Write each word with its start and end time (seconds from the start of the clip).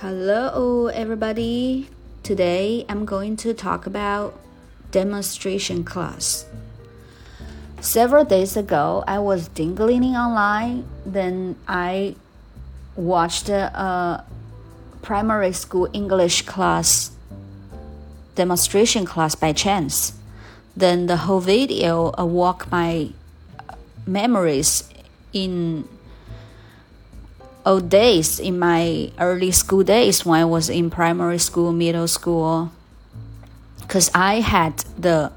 Hello, 0.00 0.86
everybody. 0.86 1.86
Today 2.22 2.86
I'm 2.88 3.04
going 3.04 3.36
to 3.44 3.52
talk 3.52 3.84
about 3.84 4.32
demonstration 4.92 5.84
class. 5.84 6.46
Several 7.82 8.24
days 8.24 8.56
ago, 8.56 9.04
I 9.06 9.18
was 9.18 9.50
dingling 9.50 10.16
online. 10.16 10.88
Then 11.04 11.56
I 11.68 12.16
watched 12.96 13.50
a 13.50 14.24
primary 15.02 15.52
school 15.52 15.86
English 15.92 16.46
class 16.46 17.10
demonstration 18.36 19.04
class 19.04 19.34
by 19.34 19.52
chance. 19.52 20.14
Then 20.74 21.08
the 21.08 21.28
whole 21.28 21.40
video 21.40 22.14
awoke 22.16 22.72
my 22.72 23.10
memories 24.06 24.88
in 25.34 25.86
old 27.64 27.88
days 27.88 28.40
in 28.40 28.58
my 28.58 29.12
early 29.18 29.52
school 29.52 29.82
days 29.82 30.24
when 30.24 30.40
I 30.40 30.44
was 30.44 30.68
in 30.68 30.90
primary 30.90 31.38
school, 31.38 31.72
middle 31.72 32.08
school, 32.08 32.72
because 33.80 34.10
I 34.14 34.40
had 34.40 34.78
the 34.98 35.32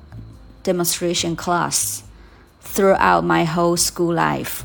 demonstration 0.64 1.36
class 1.36 2.04
throughout 2.62 3.24
my 3.24 3.44
whole 3.44 3.78
school 3.78 4.14
life. 4.14 4.64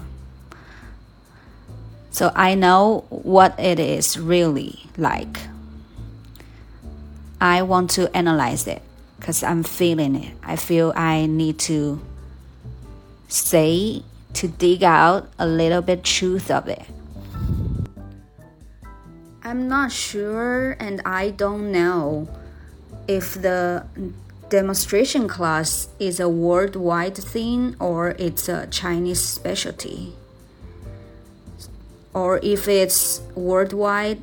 So 2.11 2.33
I 2.35 2.55
know 2.55 3.05
what 3.11 3.59
it 3.59 3.79
is 3.79 4.19
really 4.19 4.85
like. 4.97 5.39
I 7.41 7.63
want 7.63 7.91
to 7.91 8.15
analyze 8.17 8.67
it 8.67 8.83
because 9.19 9.43
I'm 9.43 9.63
feeling 9.63 10.17
it. 10.17 10.35
I 10.43 10.57
feel 10.57 10.93
I 10.97 11.27
need 11.27 11.59
to 11.61 12.01
say, 13.29 14.03
to 14.35 14.49
dig 14.49 14.83
out 14.83 15.29
a 15.39 15.47
little 15.47 15.83
bit 15.83 16.03
truth 16.03 16.51
of 16.51 16.69
it. 16.69 16.83
I'm 19.49 19.67
not 19.67 19.93
sure 19.93 20.77
and 20.79 21.01
I 21.07 21.31
don't 21.31 21.73
know 21.73 22.29
if 23.09 23.33
the 23.33 23.87
demonstration 24.51 25.27
class 25.27 25.89
is 25.99 26.21
a 26.21 26.29
worldwide 26.29 27.17
thing 27.17 27.75
or 27.81 28.11
it's 28.19 28.47
a 28.51 28.67
Chinese 28.67 29.23
specialty. 29.23 30.13
Or 32.13 32.41
if 32.43 32.69
it's 32.69 33.23
worldwide, 33.35 34.21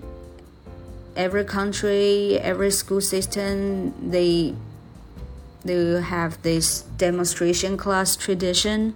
every 1.16 1.44
country, 1.44 2.38
every 2.40 2.70
school 2.70 3.02
system, 3.02 3.96
they 4.12 4.54
they 5.64 6.02
have 6.02 6.40
this 6.44 6.82
demonstration 7.00 7.78
class 7.78 8.16
tradition. 8.16 8.94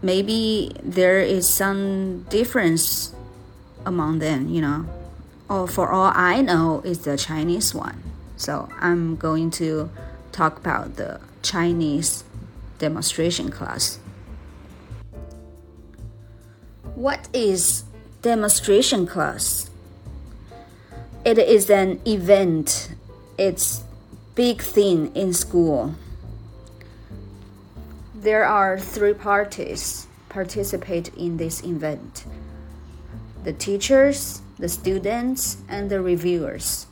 Maybe 0.00 0.72
there 0.82 1.20
is 1.20 1.46
some 1.46 2.22
difference 2.30 3.13
among 3.86 4.18
them, 4.18 4.48
you 4.48 4.60
know. 4.60 4.86
Or 5.48 5.68
for 5.68 5.90
all 5.90 6.12
I 6.14 6.40
know, 6.40 6.80
is 6.84 7.00
the 7.00 7.16
Chinese 7.16 7.74
one. 7.74 8.02
So 8.36 8.68
I'm 8.80 9.16
going 9.16 9.50
to 9.52 9.90
talk 10.32 10.58
about 10.58 10.96
the 10.96 11.20
Chinese 11.42 12.24
demonstration 12.78 13.50
class. 13.50 13.98
What 16.94 17.28
is 17.32 17.84
demonstration 18.22 19.06
class? 19.06 19.70
It 21.24 21.38
is 21.38 21.70
an 21.70 22.00
event. 22.06 22.90
It's 23.38 23.82
big 24.34 24.62
thing 24.62 25.14
in 25.14 25.32
school. 25.32 25.94
There 28.14 28.44
are 28.44 28.78
three 28.78 29.14
parties 29.14 30.06
participate 30.28 31.14
in 31.14 31.36
this 31.36 31.62
event 31.62 32.24
the 33.44 33.52
teachers, 33.52 34.40
the 34.58 34.68
students, 34.68 35.58
and 35.68 35.90
the 35.90 36.00
reviewers. 36.00 36.86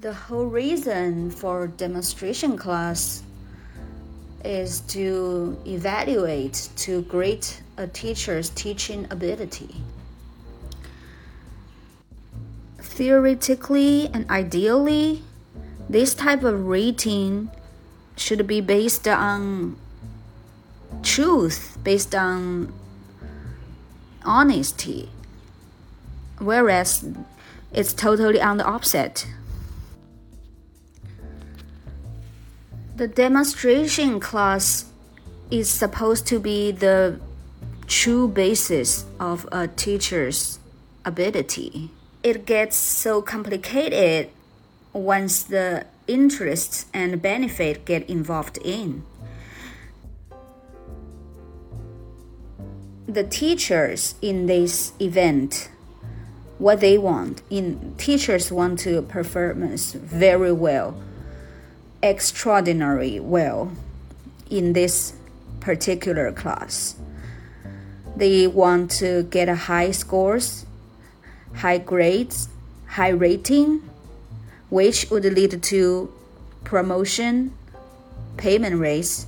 The 0.00 0.12
whole 0.12 0.46
reason 0.46 1.30
for 1.30 1.66
demonstration 1.66 2.56
class 2.56 3.22
is 4.44 4.80
to 4.80 5.58
evaluate 5.66 6.68
to 6.76 7.02
grade 7.02 7.46
a 7.76 7.86
teacher's 7.86 8.50
teaching 8.50 9.06
ability. 9.10 9.76
Theoretically 12.78 14.08
and 14.12 14.28
ideally, 14.30 15.22
this 15.88 16.14
type 16.14 16.42
of 16.42 16.66
rating 16.66 17.50
should 18.16 18.46
be 18.46 18.60
based 18.60 19.08
on 19.08 19.76
truth, 21.02 21.76
based 21.82 22.14
on 22.14 22.72
honesty, 24.24 25.08
whereas 26.38 27.04
it's 27.72 27.92
totally 27.92 28.40
on 28.40 28.56
the 28.56 28.64
opposite. 28.64 29.26
The 32.96 33.08
demonstration 33.08 34.20
class 34.20 34.86
is 35.50 35.68
supposed 35.68 36.26
to 36.28 36.38
be 36.38 36.70
the 36.70 37.18
true 37.86 38.28
basis 38.28 39.04
of 39.18 39.48
a 39.52 39.68
teacher's 39.68 40.58
ability. 41.04 41.90
It 42.22 42.46
gets 42.46 42.76
so 42.76 43.20
complicated 43.20 44.30
once 44.92 45.42
the 45.42 45.86
interests 46.06 46.86
and 46.94 47.20
benefit 47.20 47.84
get 47.84 48.08
involved 48.08 48.58
in. 48.58 49.04
The 53.14 53.24
teachers 53.24 54.16
in 54.20 54.46
this 54.46 54.92
event 55.00 55.70
what 56.58 56.80
they 56.80 56.98
want. 56.98 57.42
In 57.48 57.94
teachers 57.96 58.50
want 58.50 58.80
to 58.80 59.02
performance 59.02 59.92
very 59.92 60.52
well 60.52 61.00
extraordinary 62.02 63.18
well 63.18 63.72
in 64.50 64.74
this 64.74 65.14
particular 65.60 66.32
class. 66.32 66.96
They 68.16 68.46
want 68.46 68.90
to 68.92 69.22
get 69.24 69.48
a 69.48 69.54
high 69.54 69.92
scores 69.92 70.66
high 71.54 71.78
grades 71.78 72.48
high 72.88 73.08
rating 73.08 73.80
which 74.70 75.08
would 75.10 75.24
lead 75.24 75.62
to 75.62 76.12
promotion 76.64 77.52
payment 78.36 78.80
raise 78.80 79.26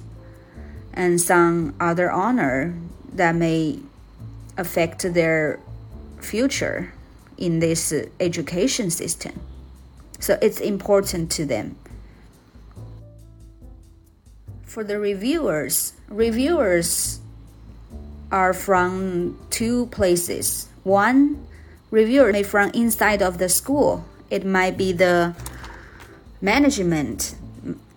and 0.93 1.21
some 1.21 1.73
other 1.79 2.11
honor 2.11 2.75
that 3.17 3.35
may 3.35 3.79
affect 4.57 5.13
their 5.15 5.61
future 6.21 6.93
in 7.37 7.61
this 7.61 7.93
education 8.21 8.91
system. 8.91 9.41
So 10.19 10.39
it's 10.41 10.61
important 10.61 11.31
to 11.33 11.45
them. 11.45 11.77
For 14.65 14.85
the 14.85 14.99
reviewers, 14.99 15.93
reviewers 16.09 17.21
are 18.31 18.53
from 18.53 19.39
two 19.51 19.87
places. 19.87 20.69
One, 20.85 21.47
reviewer 21.91 22.33
may 22.33 22.43
from 22.43 22.71
inside 22.71 23.23
of 23.23 23.39
the 23.39 23.49
school. 23.49 24.05
It 24.31 24.45
might 24.45 24.77
be 24.77 24.93
the 24.93 25.35
management 26.41 27.37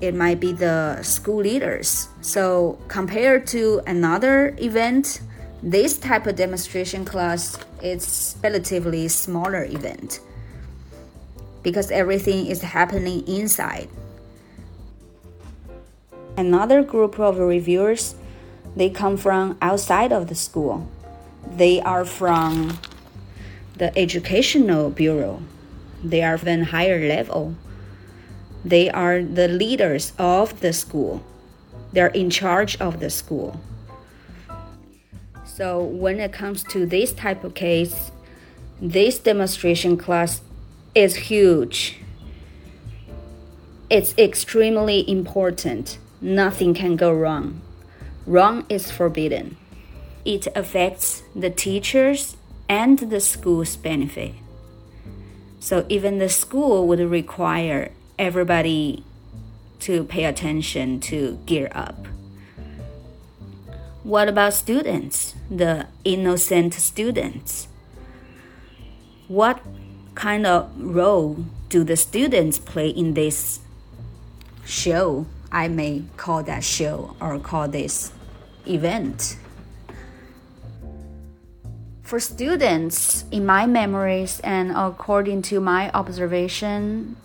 it 0.02 0.16
might 0.16 0.40
be 0.40 0.53
the 0.53 1.02
school 1.03 1.41
leaders. 1.41 2.07
So 2.22 2.80
compared 2.88 3.47
to 3.47 3.81
another 3.85 4.56
event, 4.59 5.22
this 5.62 5.97
type 5.97 6.25
of 6.25 6.35
demonstration 6.35 7.03
class 7.03 7.57
is 7.84 8.35
relatively 8.41 9.07
smaller 9.07 9.66
event 9.66 10.22
because 11.63 11.91
everything 11.91 12.46
is 12.47 12.62
happening 12.62 13.28
inside. 13.28 13.90
Another 16.38 16.81
group 16.81 17.19
of 17.19 17.38
reviewers, 17.38 18.16
they 18.75 18.90
come 18.90 19.18
from 19.18 19.57
outside 19.62 20.13
of 20.13 20.28
the 20.28 20.36
school. 20.36 20.88
They 21.45 21.81
are 21.81 22.06
from 22.06 22.80
the 23.75 23.98
educational 23.98 24.89
bureau. 24.89 25.42
They 26.01 26.24
are 26.24 26.36
even 26.36 26.63
higher 26.63 27.06
level 27.06 27.56
they 28.63 28.89
are 28.89 29.23
the 29.23 29.47
leaders 29.47 30.13
of 30.17 30.59
the 30.59 30.73
school. 30.73 31.23
They're 31.94 32.07
in 32.07 32.29
charge 32.29 32.79
of 32.81 33.00
the 33.00 33.09
school. 33.09 33.59
So 35.45 35.83
when 35.83 36.19
it 36.19 36.31
comes 36.31 36.63
to 36.65 36.85
this 36.85 37.11
type 37.13 37.44
of 37.44 37.53
case, 37.53 38.11
this 38.81 39.19
demonstration 39.19 39.97
class 39.97 40.41
is 40.95 41.15
huge. 41.15 42.00
It's 43.89 44.13
extremely 44.17 45.09
important. 45.09 45.97
Nothing 46.21 46.73
can 46.73 46.95
go 46.95 47.12
wrong. 47.12 47.62
Wrong 48.25 48.65
is 48.69 48.91
forbidden. 48.91 49.57
It 50.23 50.47
affects 50.55 51.23
the 51.35 51.50
teachers 51.50 52.38
and 52.67 53.00
the 53.00 53.19
school's 53.19 53.75
benefit. 53.75 54.33
So 55.59 55.85
even 55.89 56.19
the 56.19 56.29
school 56.29 56.88
would 56.88 57.00
require 57.00 57.91
everybody 58.19 59.04
to 59.80 60.04
pay 60.04 60.25
attention 60.25 61.00
to 61.00 61.39
gear 61.48 61.71
up. 61.74 62.06
What 64.04 64.27
about 64.27 64.54
students, 64.54 65.33
the 65.50 65.88
innocent 66.04 66.75
students? 66.75 67.69
what 69.30 69.62
kind 70.16 70.45
of 70.48 70.71
role 70.75 71.45
do 71.69 71.83
the 71.83 71.95
students 71.95 72.57
play 72.57 72.89
in 72.89 73.13
this 73.13 73.60
show? 74.65 75.27
I 75.51 75.68
may 75.68 76.04
call 76.18 76.44
that 76.44 76.63
show 76.63 77.15
or 77.22 77.39
call 77.39 77.68
this 77.68 78.12
event. 78.65 79.38
For 82.01 82.19
students, 82.19 83.24
in 83.31 83.45
my 83.45 83.68
memories 83.68 84.39
and 84.44 84.72
according 84.72 85.44
to 85.54 85.60
my 85.60 85.92
observation, 85.92 87.15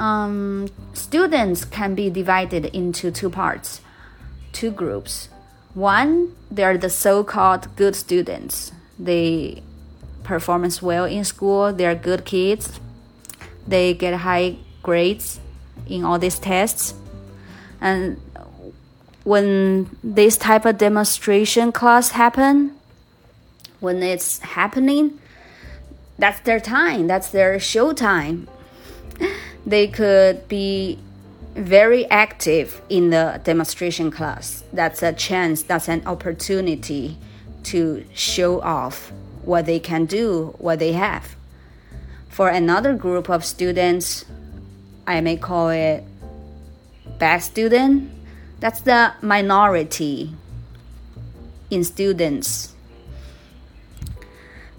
um, 0.00 0.68
students 0.94 1.64
can 1.66 1.94
be 1.94 2.08
divided 2.08 2.64
into 2.66 3.10
two 3.10 3.28
parts, 3.28 3.82
two 4.50 4.70
groups. 4.70 5.28
One, 5.74 6.34
they're 6.50 6.78
the 6.78 6.88
so 6.88 7.22
called 7.22 7.68
good 7.76 7.94
students. 7.94 8.72
They 8.98 9.62
performance 10.24 10.80
well 10.80 11.04
in 11.04 11.24
school, 11.24 11.72
they're 11.72 11.94
good 11.94 12.24
kids, 12.24 12.80
they 13.66 13.94
get 13.94 14.14
high 14.14 14.56
grades 14.82 15.38
in 15.86 16.04
all 16.04 16.18
these 16.18 16.38
tests. 16.38 16.94
And 17.80 18.20
when 19.24 19.96
this 20.02 20.36
type 20.36 20.64
of 20.64 20.78
demonstration 20.78 21.72
class 21.72 22.10
happen, 22.10 22.76
when 23.80 24.02
it's 24.02 24.38
happening, 24.40 25.18
that's 26.18 26.40
their 26.40 26.60
time, 26.60 27.06
that's 27.06 27.30
their 27.30 27.58
show 27.58 27.92
time 27.92 28.48
they 29.66 29.88
could 29.88 30.48
be 30.48 30.98
very 31.54 32.06
active 32.06 32.80
in 32.88 33.10
the 33.10 33.40
demonstration 33.44 34.10
class. 34.10 34.64
That's 34.72 35.02
a 35.02 35.12
chance, 35.12 35.62
that's 35.62 35.88
an 35.88 36.02
opportunity 36.06 37.18
to 37.64 38.04
show 38.14 38.60
off 38.60 39.12
what 39.44 39.66
they 39.66 39.80
can 39.80 40.06
do, 40.06 40.54
what 40.58 40.78
they 40.78 40.92
have. 40.92 41.36
For 42.28 42.48
another 42.48 42.94
group 42.94 43.28
of 43.28 43.44
students, 43.44 44.24
I 45.06 45.20
may 45.20 45.36
call 45.36 45.70
it 45.70 46.04
bad 47.18 47.38
student. 47.38 48.10
That's 48.60 48.80
the 48.80 49.12
minority 49.20 50.34
in 51.70 51.84
students 51.84 52.74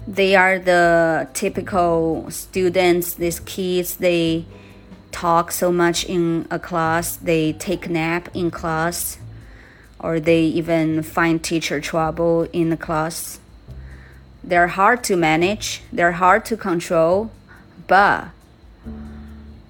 they 0.07 0.36
are 0.36 0.57
the 0.60 1.27
typical 1.34 2.25
students 2.30 3.13
these 3.16 3.39
kids 3.39 3.98
they 3.98 4.45
talk 5.12 5.52
so 5.52 5.72
much 5.72 6.04
in 6.06 6.48
a 6.50 6.60
class 6.60 7.16
they 7.18 7.54
take 7.54 7.90
nap 7.90 8.30
in 8.34 8.50
class 8.50 9.18
or 10.00 10.19
they 10.19 10.42
even 10.42 11.04
find 11.04 11.44
teacher 11.44 11.80
trouble 11.80 12.48
in 12.52 12.69
the 12.69 12.78
class. 12.78 13.40
They're 14.44 14.68
hard 14.68 15.04
to 15.06 15.16
manage 15.16 15.84
they're 15.92 16.13
hard 16.13 16.46
to 16.46 16.58
control 16.58 17.31
but 17.88 18.30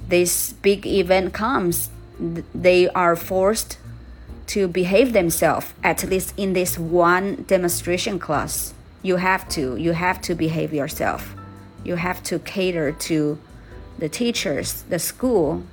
this 0.08 0.54
big 0.54 0.86
event 0.86 1.34
comes 1.34 1.90
they 2.54 2.88
are 2.90 3.16
forced 3.16 3.78
to 4.48 4.68
behave 4.68 5.14
themselves 5.14 5.74
at 5.84 6.04
least 6.04 6.34
in 6.38 6.54
this 6.54 6.78
one 6.78 7.44
demonstration 7.48 8.20
class. 8.20 8.74
You 9.02 9.16
have 9.16 9.48
to 9.50 9.76
you 9.78 9.94
have 9.94 10.22
to 10.22 10.36
behave 10.36 10.74
yourself. 10.74 11.36
You 11.84 11.96
have 11.96 12.22
to 12.24 12.38
cater 12.40 12.92
to 12.92 13.40
the 14.02 14.10
teachers 14.10 14.82
the 14.90 15.00
school 15.00 15.64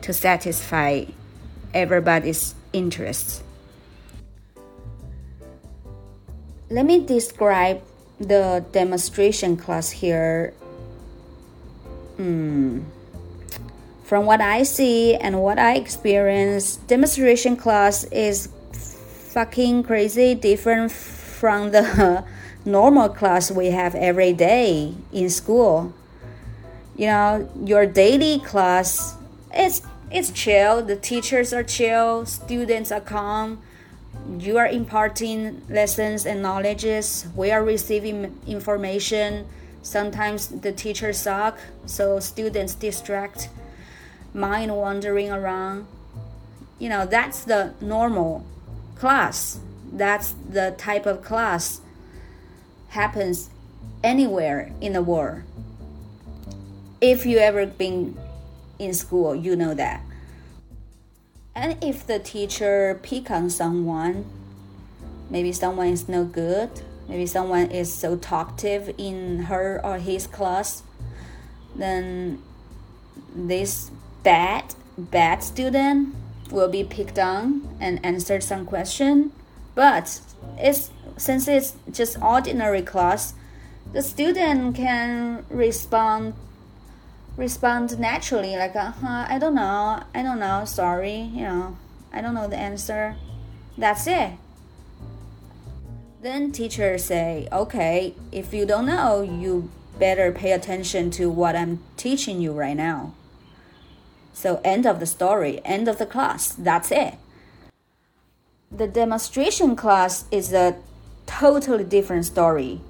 to 0.00 0.12
satisfy 0.12 1.04
everybody's 1.74 2.54
interests 2.72 3.42
let 6.70 6.86
me 6.86 7.04
describe 7.04 7.82
the 8.18 8.64
demonstration 8.72 9.56
class 9.56 9.90
here 9.90 10.54
mm. 12.16 12.82
from 14.04 14.24
what 14.24 14.40
i 14.40 14.62
see 14.62 15.14
and 15.16 15.42
what 15.42 15.58
i 15.58 15.74
experience 15.74 16.76
demonstration 16.86 17.56
class 17.56 18.04
is 18.04 18.48
fucking 19.34 19.82
crazy 19.82 20.34
different 20.34 20.90
from 20.90 21.70
the 21.72 22.24
normal 22.64 23.08
class 23.08 23.50
we 23.50 23.66
have 23.66 23.94
every 23.94 24.32
day 24.32 24.94
in 25.12 25.30
school. 25.30 25.92
You 26.98 27.06
know, 27.06 27.48
your 27.64 27.86
daily 27.86 28.40
class 28.40 29.16
it's 29.54 29.82
it's 30.10 30.30
chill. 30.30 30.82
The 30.82 30.96
teachers 30.96 31.52
are 31.52 31.62
chill, 31.62 32.26
students 32.26 32.90
are 32.90 33.00
calm. 33.00 33.62
You 34.38 34.58
are 34.58 34.66
imparting 34.66 35.62
lessons 35.68 36.26
and 36.26 36.42
knowledges. 36.42 37.26
We 37.36 37.50
are 37.52 37.62
receiving 37.62 38.38
information. 38.46 39.46
Sometimes 39.82 40.48
the 40.48 40.72
teachers 40.72 41.18
suck, 41.18 41.58
so 41.86 42.18
students 42.18 42.74
distract, 42.74 43.48
mind 44.34 44.76
wandering 44.76 45.30
around. 45.30 45.86
You 46.80 46.88
know, 46.88 47.06
that's 47.06 47.44
the 47.44 47.74
normal 47.80 48.44
class. 48.96 49.60
That's 49.92 50.34
the 50.50 50.74
type 50.76 51.06
of 51.06 51.22
class 51.22 51.80
happens 52.88 53.50
anywhere 54.02 54.72
in 54.80 54.94
the 54.94 55.02
world. 55.02 55.42
If 57.00 57.24
you 57.26 57.38
ever 57.38 57.64
been 57.64 58.18
in 58.78 58.92
school, 58.92 59.34
you 59.34 59.54
know 59.54 59.72
that. 59.74 60.02
And 61.54 61.76
if 61.82 62.06
the 62.06 62.18
teacher 62.18 62.98
pick 63.02 63.30
on 63.30 63.50
someone, 63.50 64.24
maybe 65.30 65.52
someone 65.52 65.88
is 65.88 66.08
no 66.08 66.24
good, 66.24 66.70
maybe 67.08 67.26
someone 67.26 67.70
is 67.70 67.92
so 67.92 68.16
talkative 68.16 68.94
in 68.98 69.44
her 69.44 69.80
or 69.84 69.98
his 69.98 70.26
class, 70.26 70.82
then 71.76 72.42
this 73.34 73.90
bad 74.24 74.74
bad 74.96 75.44
student 75.44 76.14
will 76.50 76.68
be 76.68 76.82
picked 76.82 77.18
on 77.18 77.76
and 77.80 78.04
answer 78.04 78.40
some 78.40 78.66
question. 78.66 79.30
But 79.76 80.20
it's 80.56 80.90
since 81.16 81.46
it's 81.46 81.74
just 81.90 82.20
ordinary 82.20 82.82
class, 82.82 83.34
the 83.92 84.02
student 84.02 84.74
can 84.74 85.44
respond 85.48 86.34
respond 87.38 87.98
naturally 88.00 88.56
like 88.56 88.74
uh 88.74 88.90
huh, 88.90 89.24
I 89.28 89.38
don't 89.38 89.54
know, 89.54 90.02
I 90.12 90.22
don't 90.22 90.40
know, 90.40 90.64
sorry, 90.66 91.20
you 91.20 91.42
know, 91.42 91.78
I 92.12 92.20
don't 92.20 92.34
know 92.34 92.48
the 92.48 92.56
answer. 92.56 93.16
That's 93.78 94.06
it. 94.08 94.32
Then 96.20 96.50
teachers 96.50 97.04
say, 97.04 97.46
okay, 97.52 98.14
if 98.32 98.52
you 98.52 98.66
don't 98.66 98.86
know, 98.86 99.22
you 99.22 99.70
better 100.00 100.32
pay 100.32 100.50
attention 100.50 101.12
to 101.12 101.30
what 101.30 101.54
I'm 101.54 101.78
teaching 101.96 102.40
you 102.40 102.52
right 102.52 102.76
now. 102.76 103.14
So 104.32 104.60
end 104.64 104.84
of 104.84 104.98
the 104.98 105.06
story, 105.06 105.60
end 105.64 105.86
of 105.86 105.98
the 105.98 106.06
class. 106.06 106.50
That's 106.50 106.90
it. 106.90 107.14
The 108.70 108.88
demonstration 108.88 109.76
class 109.76 110.24
is 110.32 110.52
a 110.52 110.76
totally 111.26 111.84
different 111.84 112.26
story. 112.26 112.80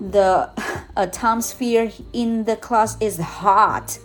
The 0.00 0.50
atmosphere 0.96 1.92
in 2.12 2.44
the 2.44 2.56
class 2.56 2.96
is 3.00 3.18
hot. 3.18 3.98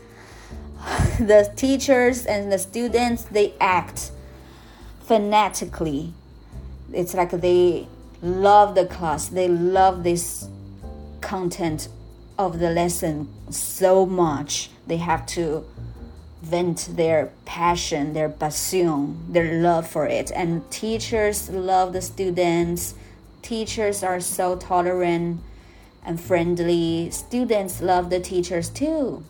The 1.20 1.52
teachers 1.56 2.26
and 2.26 2.52
the 2.52 2.58
students 2.58 3.24
they 3.24 3.54
act 3.60 4.12
fanatically. 5.02 6.14
It's 6.92 7.14
like 7.14 7.32
they 7.32 7.88
love 8.22 8.76
the 8.76 8.86
class. 8.86 9.28
They 9.28 9.48
love 9.48 10.04
this 10.04 10.48
content 11.22 11.90
of 12.38 12.60
the 12.60 12.72
lesson 12.72 13.30
so 13.52 14.06
much. 14.06 14.72
They 14.88 14.98
have 14.98 15.26
to 15.38 15.66
vent 16.42 16.90
their 16.98 17.32
passion, 17.46 18.14
their 18.14 18.30
passion, 18.30 19.32
their 19.32 19.62
love 19.62 19.88
for 19.88 20.08
it. 20.08 20.32
And 20.32 20.70
teachers 20.72 21.50
love 21.50 21.94
the 21.94 22.02
students. 22.02 22.96
Teachers 23.42 24.04
are 24.04 24.20
so 24.20 24.56
tolerant 24.56 25.42
and 26.06 26.20
friendly. 26.20 27.10
Students 27.12 27.82
love 27.82 28.10
the 28.10 28.20
teachers 28.20 28.70
too. 28.70 29.24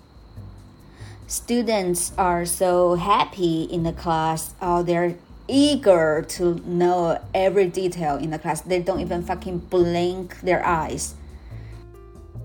Students 1.28 2.12
are 2.18 2.46
so 2.46 2.96
happy 2.96 3.64
in 3.64 3.84
the 3.84 3.94
class. 3.94 4.54
Oh, 4.62 4.84
they're 4.84 5.16
eager 5.48 6.26
to 6.30 6.56
know 6.66 7.22
every 7.34 7.68
detail 7.68 8.18
in 8.18 8.32
the 8.32 8.40
class. 8.40 8.62
They 8.62 8.82
don't 8.82 9.00
even 9.00 9.24
fucking 9.24 9.60
blink 9.60 10.42
their 10.42 10.66
eyes. 10.66 11.16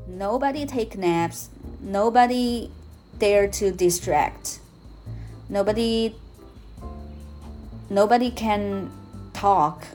Nobody 0.07 0.67
take 0.67 0.97
naps. 0.97 1.49
Nobody 1.81 2.71
dare 3.19 3.49
to 3.49 3.71
distract. 3.71 4.61
Nobody 5.49 6.15
nobody 7.89 8.31
can 8.31 8.91
talk 9.33 9.87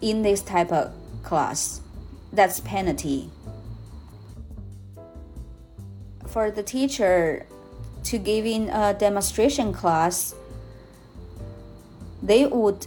in 0.00 0.22
this 0.22 0.42
type 0.42 0.72
of 0.72 0.92
class. 1.22 1.81
That's 2.32 2.60
penalty. 2.60 3.30
For 6.26 6.50
the 6.50 6.62
teacher 6.62 7.46
to 8.04 8.18
give 8.18 8.46
in 8.46 8.70
a 8.70 8.94
demonstration 8.94 9.72
class, 9.72 10.34
they 12.22 12.46
would 12.46 12.86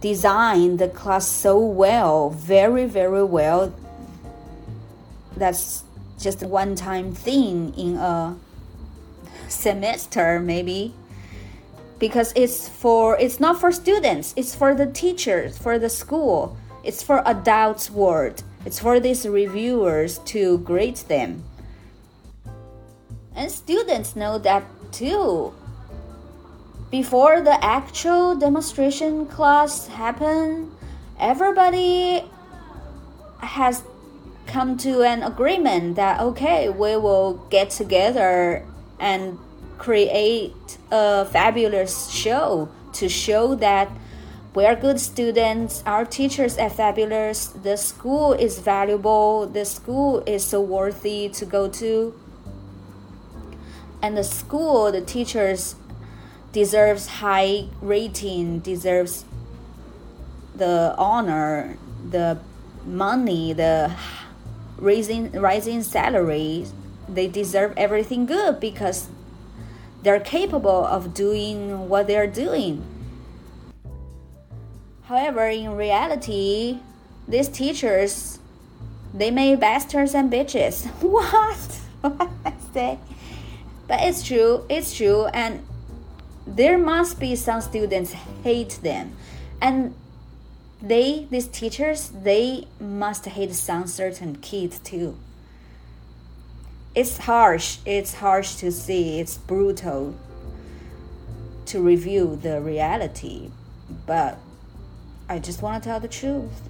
design 0.00 0.78
the 0.78 0.88
class 0.88 1.28
so 1.28 1.58
well, 1.58 2.30
very, 2.30 2.86
very 2.86 3.22
well. 3.22 3.72
that's 5.36 5.84
just 6.18 6.42
a 6.42 6.48
one 6.48 6.74
time 6.74 7.14
thing 7.14 7.72
in 7.76 7.96
a 7.96 8.36
semester, 9.48 10.38
maybe. 10.38 10.94
Because 11.98 12.32
it's 12.34 12.68
for 12.68 13.18
it's 13.18 13.40
not 13.40 13.60
for 13.60 13.72
students, 13.72 14.32
it's 14.36 14.54
for 14.54 14.74
the 14.74 14.86
teachers, 14.86 15.58
for 15.58 15.78
the 15.78 15.90
school, 15.90 16.56
it's 16.82 17.02
for 17.02 17.22
adults 17.26 17.90
world. 17.90 18.42
It's 18.64 18.78
for 18.78 19.00
these 19.00 19.26
reviewers 19.26 20.18
to 20.32 20.58
grade 20.58 20.96
them. 21.08 21.44
And 23.34 23.50
students 23.50 24.16
know 24.16 24.38
that 24.38 24.64
too. 24.92 25.54
Before 26.90 27.40
the 27.40 27.62
actual 27.64 28.34
demonstration 28.34 29.26
class 29.26 29.86
happen, 29.86 30.72
everybody 31.18 32.24
has 33.38 33.82
come 34.46 34.76
to 34.78 35.02
an 35.02 35.22
agreement 35.22 35.94
that 35.96 36.20
okay, 36.20 36.68
we 36.68 36.96
will 36.96 37.34
get 37.50 37.70
together 37.70 38.66
and 38.98 39.38
create 39.78 40.78
a 40.90 41.24
fabulous 41.26 42.10
show 42.10 42.68
to 42.92 43.08
show 43.08 43.54
that 43.54 43.88
we're 44.52 44.74
good 44.74 44.98
students, 44.98 45.82
our 45.86 46.04
teachers 46.04 46.58
are 46.58 46.70
fabulous, 46.70 47.46
the 47.48 47.76
school 47.76 48.32
is 48.32 48.58
valuable, 48.58 49.46
the 49.46 49.64
school 49.64 50.24
is 50.26 50.44
so 50.44 50.60
worthy 50.60 51.28
to 51.28 51.46
go 51.46 51.68
to. 51.68 52.18
And 54.02 54.16
the 54.16 54.24
school, 54.24 54.90
the 54.90 55.02
teachers 55.02 55.76
deserves 56.52 57.06
high 57.06 57.68
rating, 57.80 58.58
deserves 58.58 59.24
the 60.56 60.96
honor, 60.98 61.78
the 62.10 62.40
money, 62.84 63.52
the 63.52 63.94
raising 64.78 65.30
rising 65.32 65.82
salary. 65.84 66.66
They 67.08 67.28
deserve 67.28 67.74
everything 67.76 68.26
good 68.26 68.58
because 68.58 69.08
they're 70.02 70.18
capable 70.18 70.84
of 70.84 71.14
doing 71.14 71.88
what 71.88 72.08
they're 72.08 72.26
doing. 72.26 72.84
However, 75.10 75.48
in 75.48 75.74
reality, 75.76 76.78
these 77.26 77.48
teachers 77.48 78.38
they 79.12 79.32
made 79.32 79.58
bastards 79.58 80.14
and 80.14 80.30
bitches. 80.32 80.86
What? 81.02 81.80
What 82.00 82.30
I 82.44 82.52
say? 82.72 82.98
But 83.88 84.02
it's 84.02 84.22
true, 84.22 84.64
it's 84.68 84.94
true, 84.94 85.26
and 85.34 85.66
there 86.46 86.78
must 86.78 87.18
be 87.18 87.34
some 87.34 87.60
students 87.60 88.12
hate 88.44 88.78
them. 88.84 89.16
And 89.60 89.96
they, 90.80 91.26
these 91.28 91.48
teachers, 91.48 92.10
they 92.10 92.68
must 92.78 93.26
hate 93.26 93.52
some 93.54 93.88
certain 93.88 94.36
kids 94.36 94.78
too. 94.78 95.18
It's 96.94 97.18
harsh, 97.18 97.78
it's 97.84 98.14
harsh 98.14 98.54
to 98.62 98.70
see, 98.70 99.18
it's 99.18 99.38
brutal 99.38 100.14
to 101.66 101.82
review 101.82 102.38
the 102.40 102.60
reality, 102.60 103.50
but 104.06 104.38
I 105.30 105.38
just 105.38 105.62
want 105.62 105.80
to 105.80 105.88
tell 105.88 106.00
the 106.00 106.08
truth. 106.08 106.68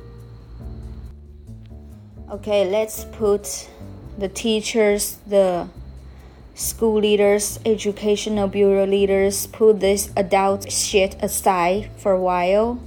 Okay, 2.30 2.68
let's 2.70 3.04
put 3.04 3.70
the 4.18 4.28
teachers, 4.28 5.16
the 5.26 5.66
school 6.54 7.00
leaders, 7.00 7.58
educational 7.64 8.48
bureau 8.48 8.84
leaders, 8.84 9.46
put 9.46 9.80
this 9.80 10.12
adult 10.14 10.70
shit 10.70 11.16
aside 11.22 11.90
for 11.96 12.12
a 12.12 12.20
while. 12.20 12.78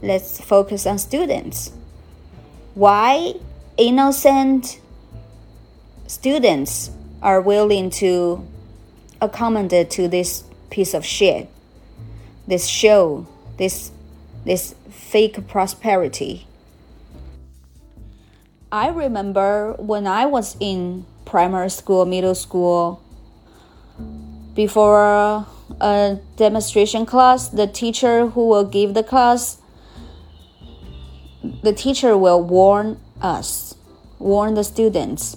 Let's 0.00 0.40
focus 0.40 0.86
on 0.86 0.98
students. 0.98 1.70
Why 2.72 3.34
innocent 3.76 4.80
students 6.06 6.90
are 7.20 7.42
willing 7.42 7.90
to 8.00 8.42
accommodate 9.20 9.90
to 9.90 10.08
this 10.08 10.44
piece 10.70 10.94
of 10.94 11.04
shit, 11.04 11.50
this 12.46 12.66
show, 12.66 13.26
this 13.58 13.92
this 14.44 14.74
fake 14.90 15.46
prosperity. 15.48 16.46
I 18.70 18.88
remember 18.88 19.74
when 19.78 20.06
I 20.06 20.26
was 20.26 20.56
in 20.60 21.06
primary 21.24 21.70
school, 21.70 22.04
middle 22.04 22.34
school, 22.34 23.02
before 24.54 25.46
a 25.80 26.18
demonstration 26.36 27.06
class, 27.06 27.48
the 27.48 27.66
teacher 27.66 28.28
who 28.28 28.48
will 28.48 28.64
give 28.64 28.94
the 28.94 29.02
class, 29.02 29.58
the 31.62 31.72
teacher 31.72 32.16
will 32.16 32.42
warn 32.42 33.00
us, 33.20 33.74
warn 34.18 34.54
the 34.54 34.64
students, 34.64 35.36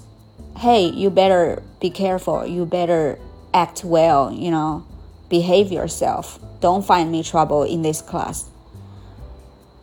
hey, 0.56 0.86
you 0.86 1.10
better 1.10 1.62
be 1.80 1.90
careful, 1.90 2.46
you 2.46 2.66
better 2.66 3.18
act 3.54 3.84
well, 3.84 4.32
you 4.32 4.50
know, 4.50 4.84
behave 5.28 5.70
yourself. 5.70 6.38
Don't 6.60 6.84
find 6.84 7.12
me 7.12 7.22
trouble 7.22 7.62
in 7.62 7.82
this 7.82 8.02
class 8.02 8.50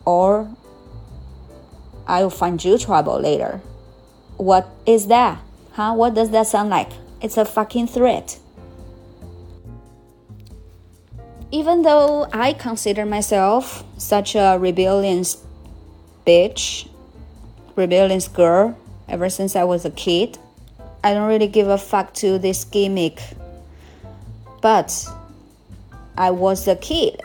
or 0.06 0.48
I'll 2.06 2.30
find 2.30 2.64
you 2.64 2.78
trouble 2.78 3.20
later. 3.20 3.60
What 4.38 4.68
is 4.86 5.08
that? 5.08 5.40
Huh? 5.72 5.92
What 5.92 6.14
does 6.14 6.30
that 6.30 6.46
sound 6.46 6.70
like? 6.70 6.90
It's 7.20 7.36
a 7.36 7.44
fucking 7.44 7.88
threat. 7.88 8.38
Even 11.50 11.82
though 11.82 12.26
I 12.32 12.52
consider 12.52 13.04
myself 13.04 13.84
such 13.98 14.34
a 14.34 14.56
rebellious 14.58 15.44
bitch, 16.26 16.88
rebellious 17.74 18.28
girl 18.28 18.76
ever 19.08 19.28
since 19.28 19.54
I 19.56 19.64
was 19.64 19.84
a 19.84 19.90
kid, 19.90 20.38
I 21.04 21.14
don't 21.14 21.28
really 21.28 21.46
give 21.46 21.68
a 21.68 21.78
fuck 21.78 22.14
to 22.14 22.38
this 22.38 22.64
gimmick. 22.64 23.20
But 24.60 25.06
I 26.18 26.30
was 26.30 26.66
a 26.66 26.76
kid. 26.76 27.20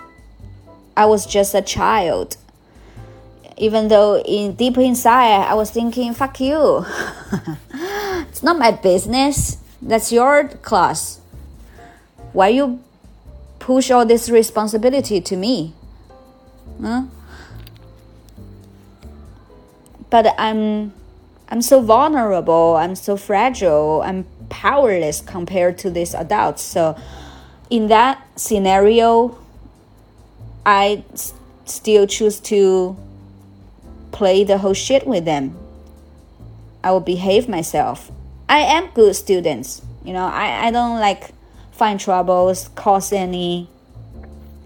I 0.95 1.05
was 1.05 1.25
just 1.25 1.55
a 1.55 1.61
child 1.61 2.37
even 3.61 3.89
though 3.89 4.17
in 4.17 4.55
deep 4.55 4.75
inside 4.79 5.45
I 5.45 5.53
was 5.53 5.69
thinking, 5.69 6.15
fuck 6.15 6.39
you. 6.39 6.83
it's 8.27 8.41
not 8.41 8.57
my 8.57 8.71
business. 8.71 9.57
That's 9.79 10.11
your 10.11 10.47
class. 10.47 11.21
Why 12.33 12.47
you 12.47 12.81
push 13.59 13.91
all 13.91 14.03
this 14.03 14.31
responsibility 14.31 15.21
to 15.21 15.35
me? 15.35 15.75
Huh? 16.81 17.03
But 20.09 20.33
I'm 20.39 20.93
I'm 21.47 21.61
so 21.61 21.81
vulnerable, 21.81 22.77
I'm 22.77 22.95
so 22.95 23.15
fragile, 23.15 24.01
I'm 24.03 24.25
powerless 24.49 25.21
compared 25.21 25.77
to 25.79 25.91
these 25.91 26.15
adults. 26.15 26.63
So 26.63 26.97
in 27.69 27.89
that 27.89 28.25
scenario, 28.35 29.37
I 30.65 31.03
still 31.65 32.07
choose 32.07 32.39
to 32.39 32.97
play 34.21 34.43
the 34.43 34.59
whole 34.59 34.75
shit 34.75 35.07
with 35.07 35.25
them. 35.25 35.57
I 36.83 36.91
will 36.91 36.99
behave 37.15 37.49
myself. 37.49 38.11
I 38.47 38.59
am 38.59 38.91
good 38.93 39.15
students. 39.15 39.81
You 40.05 40.13
know, 40.13 40.27
I, 40.27 40.67
I 40.67 40.69
don't 40.69 40.99
like 40.99 41.31
find 41.71 41.99
troubles, 41.99 42.69
cause 42.75 43.11
any 43.11 43.67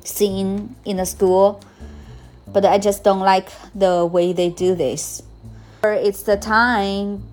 scene 0.03 0.75
in 0.83 0.97
the 0.97 1.05
school. 1.05 1.61
But 2.51 2.65
I 2.65 2.79
just 2.79 3.05
don't 3.05 3.21
like 3.21 3.47
the 3.73 4.05
way 4.05 4.33
they 4.33 4.49
do 4.49 4.75
this. 4.75 5.23
It's 5.85 6.23
the 6.23 6.35
time 6.35 7.23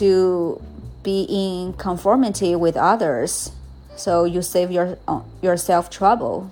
to 0.00 0.58
be 1.02 1.26
in 1.28 1.74
conformity 1.74 2.56
with 2.56 2.78
others, 2.78 3.52
so 3.94 4.24
you 4.24 4.40
save 4.40 4.70
your 4.70 4.96
yourself 5.42 5.90
trouble 5.90 6.50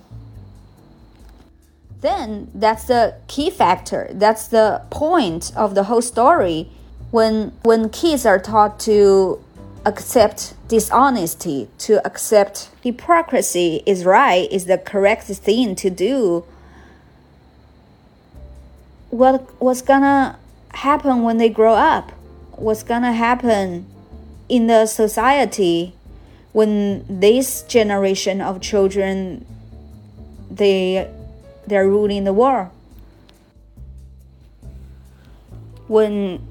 then 2.01 2.49
that's 2.53 2.85
the 2.85 3.15
key 3.27 3.49
factor. 3.49 4.09
That's 4.11 4.47
the 4.47 4.81
point 4.89 5.51
of 5.55 5.75
the 5.75 5.83
whole 5.83 6.01
story. 6.01 6.69
When 7.11 7.53
when 7.63 7.89
kids 7.89 8.25
are 8.25 8.39
taught 8.39 8.79
to 8.81 9.43
accept 9.85 10.55
dishonesty, 10.67 11.69
to 11.79 12.05
accept 12.05 12.69
hypocrisy 12.81 13.83
is 13.85 14.05
right, 14.05 14.51
is 14.51 14.65
the 14.65 14.77
correct 14.77 15.23
thing 15.23 15.75
to 15.75 15.89
do. 15.89 16.43
What 19.11 19.41
what's 19.61 19.81
gonna 19.81 20.39
happen 20.73 21.21
when 21.21 21.37
they 21.37 21.49
grow 21.49 21.73
up? 21.73 22.11
What's 22.53 22.83
gonna 22.83 23.13
happen 23.13 23.85
in 24.49 24.67
the 24.67 24.85
society 24.85 25.93
when 26.51 27.05
this 27.07 27.61
generation 27.63 28.41
of 28.41 28.59
children 28.59 29.45
they 30.49 31.09
they're 31.71 31.87
ruling 31.87 32.25
the 32.25 32.33
world. 32.33 32.69
When 35.87 36.45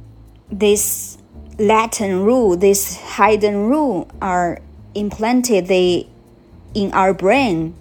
this 0.51 1.19
Latin 1.59 2.25
rule, 2.25 2.57
this 2.57 2.97
hidden 2.97 3.69
rule 3.69 4.11
are 4.23 4.61
implanted 4.95 5.67
they 5.67 6.09
in 6.73 6.91
our 6.93 7.13
brain. 7.13 7.75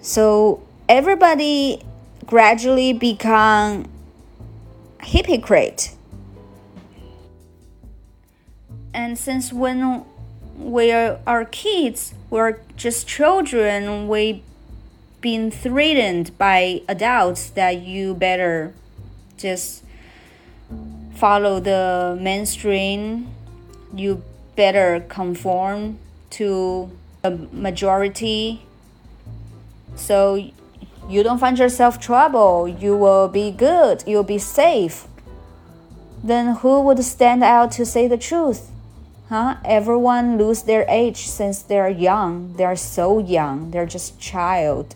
So 0.00 0.62
everybody 0.88 1.82
gradually 2.24 2.92
become 2.92 3.90
hypocrite. 5.02 5.92
And 8.94 9.18
since 9.18 9.52
when 9.52 10.04
we 10.56 10.92
are 10.92 11.44
kids, 11.50 12.14
we're 12.30 12.60
just 12.76 13.08
children, 13.08 14.06
we 14.06 14.44
been 15.20 15.50
threatened 15.50 16.36
by 16.38 16.82
adults 16.88 17.50
that 17.50 17.82
you 17.82 18.14
better 18.14 18.74
just 19.36 19.82
follow 21.14 21.60
the 21.60 22.16
mainstream, 22.20 23.34
you 23.94 24.22
better 24.54 25.04
conform 25.08 25.98
to 26.30 26.90
a 27.24 27.30
majority. 27.30 28.62
So 29.94 30.50
you 31.08 31.22
don't 31.22 31.38
find 31.38 31.58
yourself 31.58 32.00
trouble, 32.00 32.68
you 32.68 32.96
will 32.96 33.28
be 33.28 33.50
good, 33.50 34.04
you'll 34.06 34.22
be 34.22 34.38
safe. 34.38 35.06
Then 36.22 36.56
who 36.56 36.80
would 36.82 37.02
stand 37.04 37.44
out 37.44 37.72
to 37.72 37.86
say 37.86 38.08
the 38.08 38.18
truth? 38.18 38.70
Huh? 39.28 39.56
Everyone 39.64 40.38
lose 40.38 40.62
their 40.62 40.84
age 40.88 41.26
since 41.26 41.62
they're 41.62 41.88
young. 41.88 42.54
They're 42.54 42.76
so 42.76 43.18
young. 43.18 43.72
They're 43.72 43.86
just 43.86 44.20
child, 44.20 44.94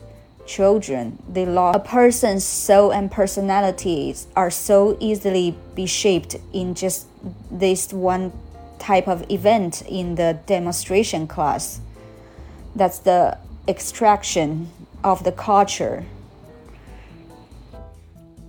children. 0.50 1.16
They 1.28 1.46
lost 1.46 1.76
a 1.76 1.80
person's 1.80 2.44
soul 2.44 2.92
and 2.92 3.08
personalities 3.10 4.26
are 4.34 4.50
so 4.50 4.96
easily 4.98 5.56
be 5.76 5.86
shaped 5.86 6.34
in 6.52 6.74
just 6.74 7.06
this 7.50 7.92
one 7.92 8.32
type 8.80 9.06
of 9.06 9.30
event 9.30 9.82
in 9.82 10.16
the 10.16 10.40
demonstration 10.46 11.28
class. 11.28 11.80
That's 12.74 12.98
the 12.98 13.38
extraction 13.68 14.70
of 15.04 15.22
the 15.22 15.30
culture. 15.30 16.04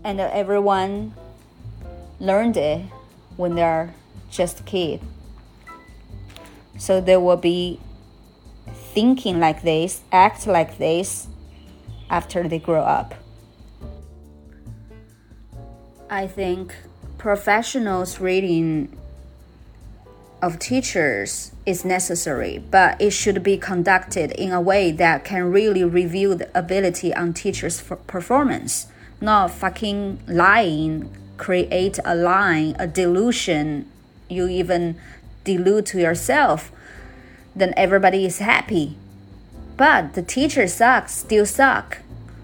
And 0.04 0.20
everyone 0.20 1.14
learned 2.20 2.58
it 2.58 2.82
when 3.38 3.54
they're 3.54 3.94
just 4.32 4.62
a 4.62 4.64
kid. 4.64 5.02
So 6.80 7.00
they 7.00 7.18
will 7.18 7.38
be 7.38 7.80
thinking 8.96 9.40
like 9.40 9.62
this, 9.62 10.02
act 10.12 10.48
like 10.48 10.80
this 10.80 11.28
after 12.12 12.48
they 12.48 12.60
grow 12.60 12.84
up. 12.84 13.16
I 16.10 16.28
think 16.28 16.76
professionals 17.18 18.20
reading 18.20 18.96
of 20.42 20.60
teachers 20.60 21.54
is 21.66 21.86
necessary, 21.86 22.62
but 22.70 23.02
it 23.02 23.12
should 23.12 23.42
be 23.44 23.58
conducted 23.58 24.32
in 24.32 24.52
a 24.52 24.60
way 24.60 24.92
that 24.92 25.24
can 25.24 25.52
really 25.52 25.84
reveal 25.84 26.36
the 26.36 26.50
ability 26.58 27.14
on 27.14 27.32
teachers' 27.32 27.82
performance, 28.08 28.88
not 29.22 29.52
fucking 29.52 30.20
lying, 30.28 31.10
create 31.38 31.98
a 32.04 32.14
line, 32.14 32.76
a 32.78 32.88
delusion. 32.88 33.90
You 34.30 34.48
even 34.48 35.00
delude 35.44 35.86
to 35.88 36.00
yourself, 36.00 36.72
then 37.56 37.74
everybody 37.78 38.26
is 38.26 38.40
happy. 38.40 38.98
But 39.78 40.14
the 40.14 40.24
teacher 40.24 40.68
sucks, 40.68 41.14
still 41.14 41.46
suck. 41.46 42.00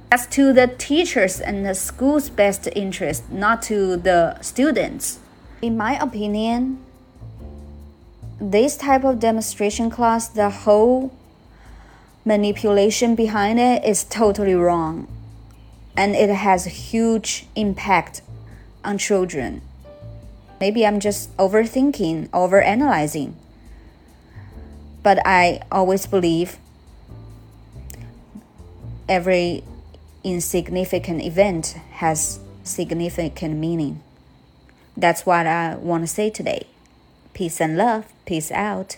That's 0.09 0.25
to 0.27 0.53
the 0.53 0.67
teachers 0.67 1.41
and 1.41 1.65
the 1.65 1.75
school's 1.75 2.29
best 2.29 2.67
interest, 2.75 3.29
not 3.29 3.61
to 3.63 3.97
the 3.97 4.41
students. 4.41 5.19
In 5.61 5.75
my 5.75 5.99
opinion, 5.99 6.79
this 8.39 8.77
type 8.77 9.03
of 9.03 9.19
demonstration 9.19 9.89
class, 9.89 10.29
the 10.29 10.49
whole 10.49 11.13
manipulation 12.23 13.15
behind 13.15 13.59
it 13.59 13.83
is 13.83 14.05
totally 14.05 14.53
wrong. 14.53 15.07
And 15.97 16.15
it 16.15 16.29
has 16.29 16.65
a 16.65 16.69
huge 16.69 17.47
impact 17.55 18.21
on 18.85 18.97
children. 18.97 19.61
Maybe 20.61 20.85
I'm 20.85 20.99
just 20.99 21.35
overthinking, 21.37 22.29
overanalyzing. 22.29 23.33
But 25.03 25.19
I 25.25 25.61
always 25.71 26.05
believe 26.05 26.57
every 29.09 29.63
insignificant 30.23 31.21
event 31.21 31.77
has 31.91 32.39
significant 32.63 33.55
meaning. 33.55 34.01
That's 34.95 35.25
what 35.25 35.47
I 35.47 35.75
want 35.75 36.03
to 36.03 36.07
say 36.07 36.29
today. 36.29 36.67
Peace 37.33 37.61
and 37.61 37.77
love. 37.77 38.11
Peace 38.25 38.51
out. 38.51 38.97